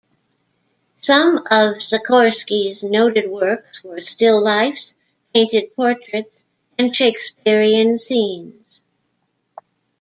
[1.01, 4.95] Some of Czachorski's noted works were: still lifes,
[5.31, 8.81] painted portraits, and Shakespearean scenes.